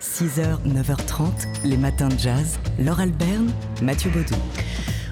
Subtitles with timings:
[0.00, 1.28] 6h, 9h30,
[1.62, 2.58] les matins de jazz.
[2.78, 3.50] Laure Alberne,
[3.82, 4.34] Mathieu Baudou.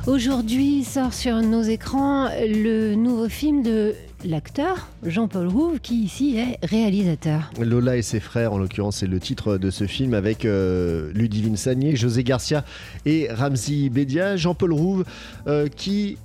[0.06, 6.64] Aujourd'hui sort sur nos écrans le nouveau film de l'acteur Jean-Paul Rouve qui ici est
[6.66, 7.50] réalisateur.
[7.60, 11.58] Lola et ses frères, en l'occurrence, c'est le titre de ce film avec euh, Ludivine
[11.58, 12.64] Sagné, José Garcia
[13.04, 14.38] et Ramzi Bedia.
[14.38, 15.04] Jean-Paul Rouve
[15.48, 16.16] euh, qui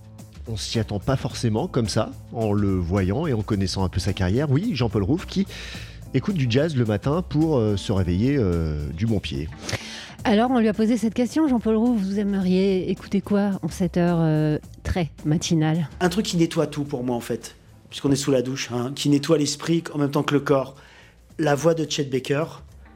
[0.48, 4.00] on s'y attend pas forcément comme ça, en le voyant et en connaissant un peu
[4.00, 4.50] sa carrière.
[4.52, 5.48] Oui, Jean-Paul Rouve qui
[6.14, 9.50] écoute du jazz le matin pour euh, se réveiller euh, du bon pied.
[10.24, 13.98] Alors, on lui a posé cette question, Jean-Paul Roux, vous aimeriez écouter quoi en cette
[13.98, 15.90] heure euh, très matinale?
[16.00, 17.56] Un truc qui nettoie tout pour moi, en fait,
[17.90, 20.76] puisqu'on est sous la douche, hein, qui nettoie l'esprit en même temps que le corps.
[21.40, 22.46] La voix de Chet Baker,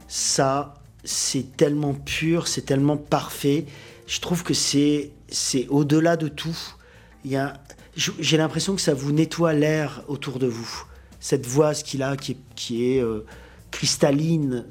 [0.08, 3.66] ça, c'est tellement pur, c'est tellement parfait.
[4.06, 6.58] Je trouve que c'est, c'est au-delà de tout.
[7.26, 7.56] Il y a,
[7.96, 10.86] j'ai l'impression que ça vous nettoie l'air autour de vous.
[11.20, 13.26] Cette voix qu'il a, qui est, euh,
[13.72, 14.66] cristalline,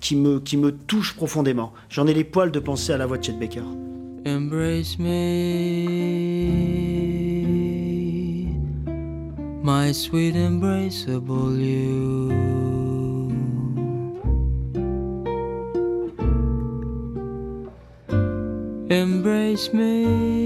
[0.00, 1.72] qui me, qui me touche profondément.
[1.88, 3.62] J'en ai les poils de penser à la voix de Chet Baker.
[4.26, 5.06] Embrace me,
[9.62, 12.32] my sweet embraceable you.
[18.90, 20.37] Embrace me,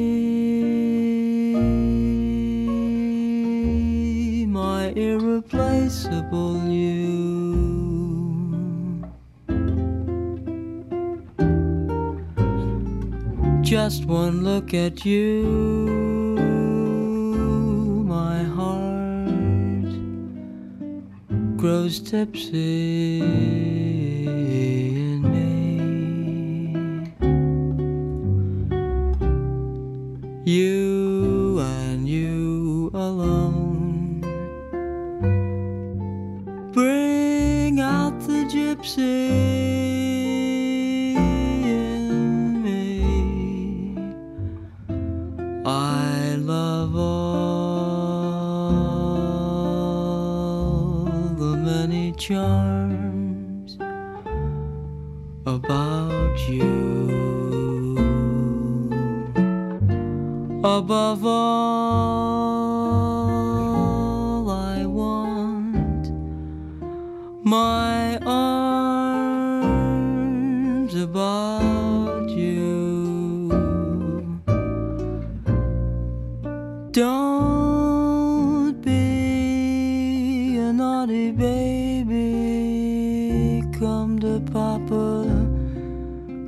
[5.83, 7.03] irreplaceable you.
[13.63, 15.43] Just one look at you,
[18.07, 19.93] my heart
[21.57, 23.21] grows tipsy
[25.01, 25.81] in me.
[30.45, 32.42] You and you
[38.83, 38.97] the
[41.15, 43.97] in me.
[45.65, 47.05] I love all
[51.43, 53.77] the many charms
[55.47, 57.09] about you.
[60.65, 62.62] Above all,
[76.93, 82.13] Don't be a naughty baby.
[83.79, 85.25] Come to Papa,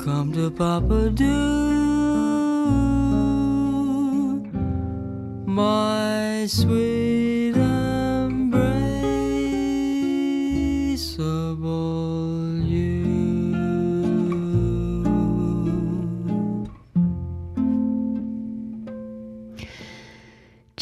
[0.05, 1.33] come to Papa, do.
[5.47, 8.65] My sweet embraceable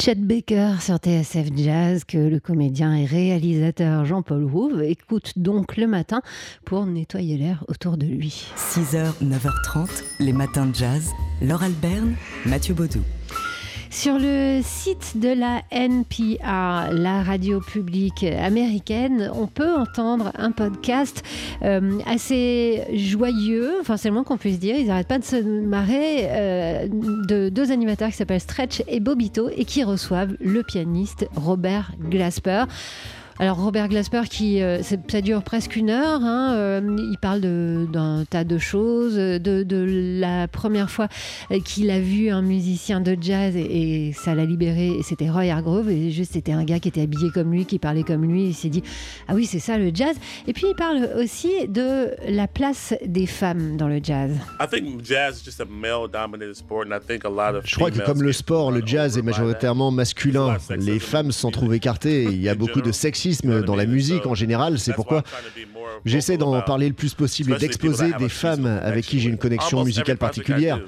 [0.03, 5.87] Chet Baker sur TSF Jazz que le comédien et réalisateur Jean-Paul Rouve écoute donc le
[5.87, 6.21] matin
[6.65, 8.47] pour nettoyer l'air autour de lui.
[8.57, 11.09] 6h, 9h30, les matins de jazz.
[11.41, 12.15] Laure Alberne,
[12.45, 12.99] Mathieu Baudou.
[13.93, 21.21] Sur le site de la NPR, la radio publique américaine, on peut entendre un podcast
[21.61, 25.35] euh, assez joyeux, enfin c'est le moins qu'on puisse dire, ils n'arrêtent pas de se
[25.35, 31.27] marrer, euh, de deux animateurs qui s'appellent Stretch et Bobito et qui reçoivent le pianiste
[31.35, 32.63] Robert Glasper.
[33.39, 38.25] Alors Robert Glasper, qui euh, ça dure presque une heure, hein, euh, il parle d'un
[38.29, 41.07] tas de choses, de, de la première fois
[41.51, 45.51] euh, qu'il a vu un musicien de jazz et, et ça l'a libéré, c'était Roy
[45.51, 48.45] Hargrove, et juste c'était un gars qui était habillé comme lui, qui parlait comme lui,
[48.49, 48.83] il s'est dit
[49.27, 50.15] ah oui c'est ça le jazz.
[50.47, 54.31] Et puis il parle aussi de la place des femmes dans le jazz.
[54.59, 57.75] I think jazz is just a male-dominated sport, and I think a lot of Je
[57.75, 60.57] crois que comme le sport, le jazz est majoritairement masculin.
[60.77, 62.23] Les femmes s'en trouvent écartées.
[62.23, 62.91] Il y a beaucoup de
[63.65, 64.79] dans la musique en général.
[64.79, 65.23] C'est pourquoi
[66.05, 69.83] j'essaie d'en parler le plus possible et d'exposer des femmes avec qui j'ai une connexion
[69.83, 70.81] musicale particulière.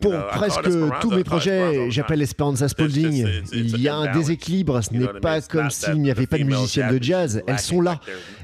[0.00, 0.68] Pour presque
[1.00, 3.26] tous mes projets, j'appelle Esperanza Spalding.
[3.52, 4.82] Il y a un déséquilibre.
[4.82, 7.42] Ce n'est pas comme s'il n'y avait pas de musiciennes de jazz.
[7.46, 8.00] Elles sont là.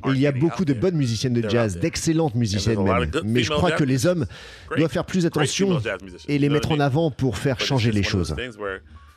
[0.07, 3.11] Et il y a beaucoup de bonnes musiciennes de jazz, d'excellentes musiciennes même.
[3.25, 4.27] Mais je crois que les hommes
[4.77, 5.81] doivent faire plus attention
[6.29, 8.35] et les mettre en avant pour faire changer les choses.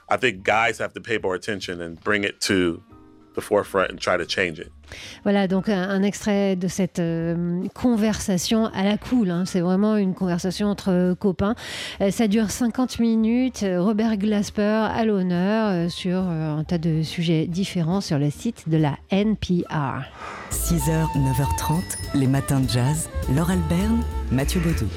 [0.09, 2.83] I think guys have to pay more attention and bring it to
[3.35, 4.71] the forefront and try to change it.
[5.24, 9.31] Voilà donc un, extrait de cette euh, conversation à la cool.
[9.31, 9.44] Hein.
[9.45, 11.56] C'est vraiment une conversation entre copains.
[12.01, 13.65] Euh, ça dure 50 minutes.
[13.77, 18.77] Robert Glasper à l'honneur euh, sur un tas de sujets différents sur le site de
[18.77, 20.03] la NPR.
[20.51, 21.81] 6h, 9h30,
[22.15, 23.09] les matins de jazz.
[23.35, 24.88] Laure Alberne, Mathieu Baudou.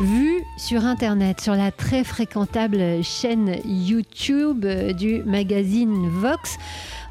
[0.00, 6.58] Vu sur Internet, sur la très fréquentable chaîne YouTube du magazine Vox.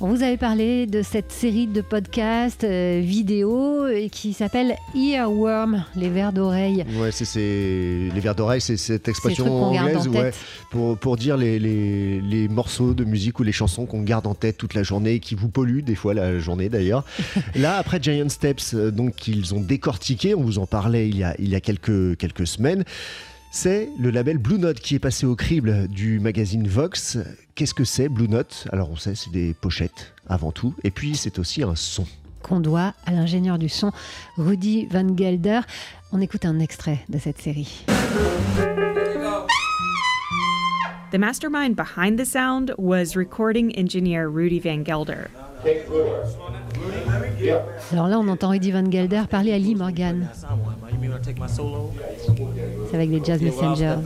[0.01, 5.85] On vous avait parlé de cette série de podcasts euh, vidéo euh, qui s'appelle Earworm,
[5.95, 6.83] les vers d'oreille.
[6.97, 7.39] Ouais, c'est
[8.13, 10.09] les vers d'oreille, c'est cette expression anglaise
[10.71, 14.33] pour, pour dire les, les, les, morceaux de musique ou les chansons qu'on garde en
[14.33, 17.05] tête toute la journée et qui vous polluent, des fois la journée d'ailleurs.
[17.55, 21.23] Là, après Giant Steps, euh, donc qu'ils ont décortiqué, on vous en parlait il y
[21.23, 22.72] a, il y a quelques, quelques semaines.
[23.51, 27.19] C'est le label Blue Note qui est passé au crible du magazine Vox.
[27.53, 28.67] Qu'est-ce que c'est Blue Note?
[28.71, 32.05] Alors on sait, c'est des pochettes avant tout, et puis c'est aussi un son.
[32.41, 33.91] Qu'on doit à l'ingénieur du son
[34.37, 35.61] Rudy Van Gelder.
[36.11, 37.85] On écoute un extrait de cette série.
[41.11, 45.27] The mastermind behind the sound was recording engineer Rudy Van Gelder.
[47.91, 50.27] Alors là, on entend Rudy Van Gelder parler à Lee Morgan.
[52.89, 53.97] C'est avec les Jazz Messengers.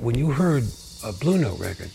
[0.00, 0.64] When you heard
[1.02, 1.88] a Blue Note record,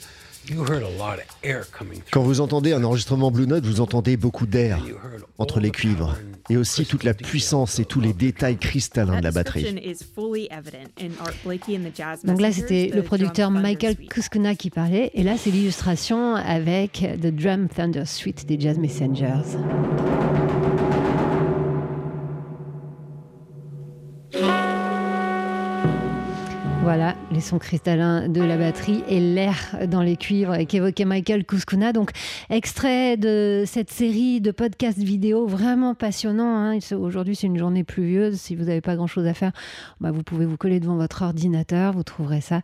[2.11, 4.79] quand vous entendez un enregistrement Blue Note, vous entendez beaucoup d'air
[5.37, 6.15] entre les cuivres
[6.49, 9.63] et aussi toute la puissance et tous les détails cristallins de la batterie.
[12.23, 17.27] Donc là, c'était le producteur Michael Kuskuna qui parlait, et là, c'est l'illustration avec The
[17.27, 19.57] Drum Thunder Suite des Jazz Messengers.
[26.91, 31.93] Voilà, les sons cristallins de la batterie et l'air dans les cuivres qu'évoquait Michael Kuskuna.
[31.93, 32.09] Donc,
[32.49, 36.57] extrait de cette série de podcasts vidéo vraiment passionnant.
[36.57, 36.79] Hein.
[36.99, 38.37] Aujourd'hui, c'est une journée pluvieuse.
[38.37, 39.51] Si vous n'avez pas grand-chose à faire,
[40.01, 41.93] bah, vous pouvez vous coller devant votre ordinateur.
[41.93, 42.63] Vous trouverez ça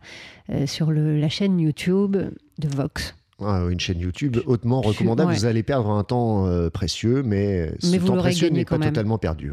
[0.50, 3.14] euh, sur la chaîne YouTube de Vox.
[3.40, 5.34] Ah, une chaîne YouTube hautement recommandable.
[5.34, 9.52] Vous allez perdre un temps euh, précieux, mais ce temps précieux n'est pas totalement perdu.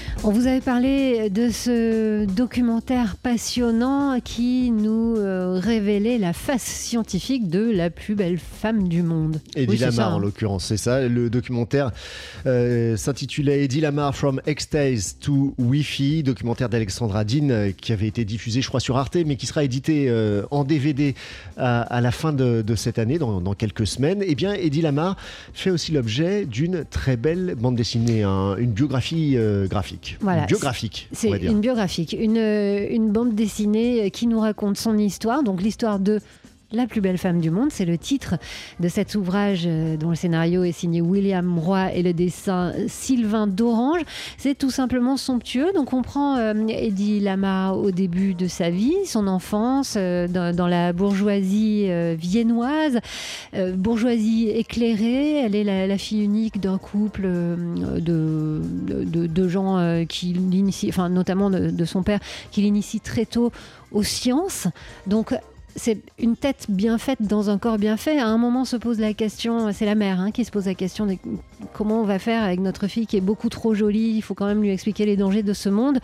[0.23, 7.49] On vous avait parlé de ce documentaire passionnant qui nous euh, révélait la face scientifique
[7.49, 9.41] de la plus belle femme du monde.
[9.55, 10.19] Eddie Lamar, en hein.
[10.19, 11.07] l'occurrence, c'est ça.
[11.07, 11.89] Le documentaire
[12.45, 18.23] euh, s'intitulait Eddie Lamar From Extase to Wi-Fi, documentaire d'Alexandra Dean euh, qui avait été
[18.23, 20.11] diffusé, je crois, sur Arte, mais qui sera édité
[20.51, 21.15] en DVD
[21.57, 24.23] à, la fin de, cette année, dans, quelques semaines.
[24.23, 25.17] Eh bien, Eddie Lamar
[25.53, 29.35] fait aussi l'objet d'une très belle bande dessinée, une biographie
[29.67, 30.10] graphique.
[30.19, 31.07] Voilà, biographique.
[31.11, 36.19] C'est une biographique, une, une bande dessinée qui nous raconte son histoire, donc l'histoire de
[36.73, 38.35] la plus belle femme du monde, c'est le titre
[38.79, 43.47] de cet ouvrage euh, dont le scénario est signé William Roy et le dessin Sylvain
[43.47, 44.01] d'Orange.
[44.37, 45.73] C'est tout simplement somptueux.
[45.73, 50.67] Donc on prend euh, Eddie Lama au début de sa vie, son enfance euh, dans,
[50.67, 52.99] la bourgeoisie viennoise,
[53.75, 55.39] bourgeoisie éclairée.
[55.39, 58.61] Elle est la, fille unique d'un couple de,
[59.47, 62.19] gens qui l'initient, enfin notamment de, de son père,
[62.51, 63.51] qui l'initie très tôt
[63.91, 64.67] aux sciences.
[65.07, 65.33] Donc
[65.75, 68.19] c'est une tête bien faite dans un corps bien fait.
[68.19, 70.73] À un moment se pose la question, c'est la mère hein, qui se pose la
[70.73, 71.15] question de
[71.73, 74.13] comment on va faire avec notre fille qui est beaucoup trop jolie.
[74.15, 75.99] Il faut quand même lui expliquer les dangers de ce monde.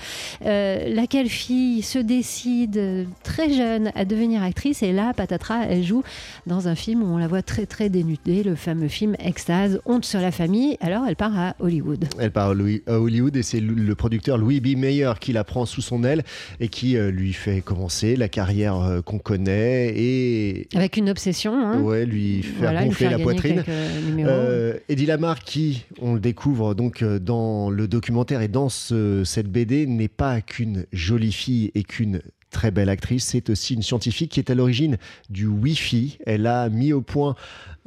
[0.45, 6.03] Euh, laquelle fille se décide très jeune à devenir actrice et là, patatras, elle joue
[6.45, 10.05] dans un film où on la voit très très dénudée, le fameux film Extase, Honte
[10.05, 10.77] sur la famille.
[10.81, 12.05] Alors elle part à Hollywood.
[12.19, 14.77] Elle part à Hollywood et c'est le producteur Louis B.
[14.77, 16.23] Mayer qui la prend sous son aile
[16.59, 21.53] et qui euh, lui fait commencer la carrière euh, qu'on connaît et avec une obsession.
[21.53, 21.81] Hein.
[21.81, 23.63] Ouais, lui faire gonfler la poitrine.
[23.67, 29.47] Euh, Eddie Lamar, qui on le découvre donc euh, dans le documentaire et dans cette
[29.47, 34.31] BD, n'est pas qu'une jolie fille et qu'une très belle actrice, c'est aussi une scientifique
[34.31, 34.97] qui est à l'origine
[35.29, 36.17] du Wi-Fi.
[36.25, 37.35] Elle a mis au point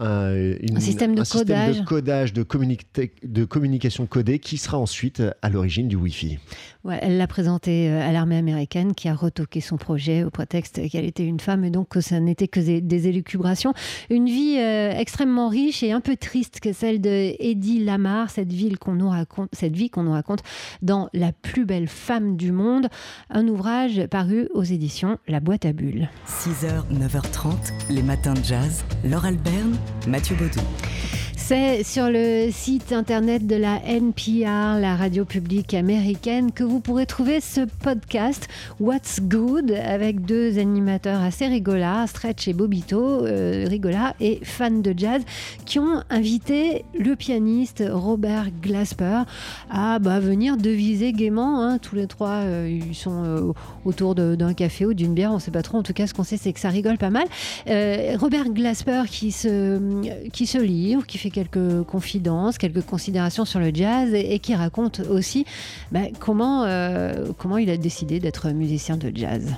[0.01, 1.23] un, système, de,
[1.85, 2.33] codage.
[2.33, 2.43] de,
[3.27, 6.39] de, communication codée qui sera ensuite à l'origine du Wi-Fi.
[6.83, 10.81] Ouais, elle l'a présenté euh, à l'armée américaine qui a retoqué son projet au prétexte
[10.89, 13.75] qu'elle était une femme et donc que ça n'était que des, élucubrations.
[14.09, 18.53] Une vie euh, extrêmement riche et un peu triste que celle de Eddie Lamar, cette,
[18.53, 20.41] ville qu'on nous raconte, cette vie qu'on nous raconte
[20.81, 22.89] dans La plus belle femme du monde,
[23.29, 26.09] un ouvrage paru aux éditions La boîte à bulles.
[26.27, 27.55] 6h, 9h30,
[27.91, 29.77] les matins de jazz, Laure Alberne,
[30.07, 30.63] Mathieu Baudou.
[31.51, 37.07] C'est sur le site internet de la NPR, la radio publique américaine, que vous pourrez
[37.07, 38.47] trouver ce podcast
[38.79, 43.67] What's Good avec deux animateurs assez rigolas, Stretch et Bobito, euh,
[44.21, 45.23] et fans de jazz,
[45.65, 49.23] qui ont invité le pianiste Robert Glasper
[49.71, 51.65] à bah, venir deviser gaiement.
[51.65, 51.79] Hein.
[51.79, 53.53] Tous les trois, euh, ils sont euh,
[53.85, 55.79] autour d'un café ou d'une bière, on ne sait pas trop.
[55.79, 57.27] En tout cas, ce qu'on sait, c'est que ça rigole pas mal.
[57.67, 63.71] Robert Glasper qui se, qui se livre, qui fait quelques confidences, quelques considérations sur le
[63.73, 65.47] jazz et, qui raconte aussi
[65.93, 69.55] bah, comment, euh, comment il a décidé d'être musicien de jazz.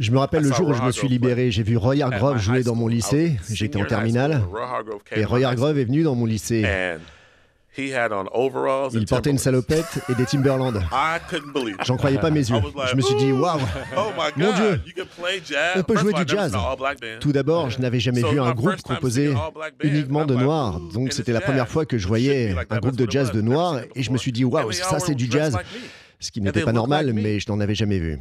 [0.00, 1.50] Je me rappelle le jour où je me suis libéré.
[1.50, 3.36] J'ai vu Roy Hargrove jouer dans mon lycée.
[3.50, 4.42] J'étais en terminale.
[5.14, 6.64] Et Roy Hargrove est venu dans mon lycée.
[8.92, 10.82] Il portait une salopette et des Timberland.
[11.84, 12.60] J'en croyais pas mes yeux.
[12.90, 13.60] Je me suis dit, waouh,
[13.96, 14.80] oh mon Dieu,
[15.76, 16.54] on peut jouer du jazz.
[17.20, 19.34] Tout d'abord, je n'avais jamais vu un groupe composé
[19.82, 20.80] uniquement de noirs.
[20.80, 24.02] Donc c'était la première fois que je voyais un groupe de jazz de noirs et
[24.02, 25.56] je me suis dit, waouh, ça c'est du jazz
[26.22, 28.18] ce qui n'était pas normal, mais je n'en avais jamais vu.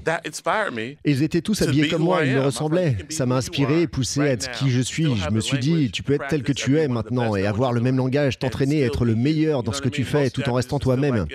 [1.06, 2.98] ils étaient tous habillés comme moi, ils me ressemblaient.
[3.10, 5.16] Ça m'a inspiré et poussé à être qui je suis.
[5.16, 7.82] Je me suis dit, tu peux être tel que tu es maintenant et avoir le
[7.82, 11.28] même langage, t'entraîner, être le meilleur dans ce que tu fais tout en restant toi-même.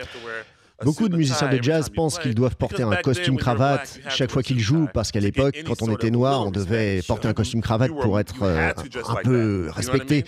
[0.85, 4.61] Beaucoup de musiciens de jazz pensent qu'ils doivent porter un costume cravate chaque fois qu'ils
[4.61, 8.21] jouent, parce qu'à l'époque, quand on était noir, on devait porter un costume cravate pour
[8.21, 8.73] être euh,
[9.09, 10.25] un peu respecté.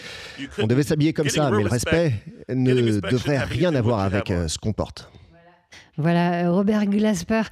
[0.58, 2.14] On devait s'habiller comme ça, mais le respect
[2.48, 5.10] ne devrait rien avoir avec euh, ce qu'on porte.
[5.96, 7.42] Voilà, euh, Robert Glasper.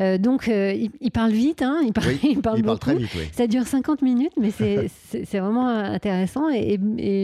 [0.00, 2.78] Euh, donc, euh, il, parle vite, hein, il, parle, il parle beaucoup.
[2.78, 3.24] très vite, oui.
[3.32, 4.88] Ça dure 50 minutes, mais c'est
[5.40, 6.48] vraiment intéressant.
[6.50, 6.78] Et,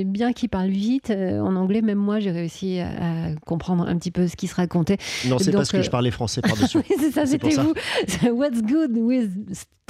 [0.04, 4.26] bien qu'il parle vite, en anglais, même moi, j'ai réussi à, comprendre un petit peu
[4.26, 4.98] ce qui se racontait.
[5.26, 6.78] Non, c'est parce que je parlais français par-dessus.
[6.90, 7.74] oui, c'est ça, c'était vous.
[8.32, 9.30] What's good with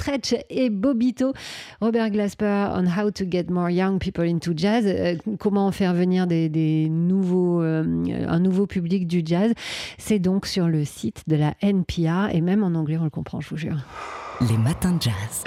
[0.03, 1.31] Stretch et Bobito,
[1.79, 6.27] Robert Glasper on how to get more young people into jazz, euh, comment faire venir
[6.27, 7.85] des, nouveaux, euh,
[8.27, 9.53] un nouveau public du jazz.
[9.97, 13.39] C'est donc sur le site de la NPR et même en anglais on le comprend,
[13.39, 13.77] je vous jure.
[14.41, 15.45] Les matins de jazz.